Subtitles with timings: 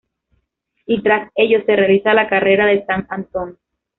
[0.87, 3.59] Y tras ello se realiza la Carrera de San Antón.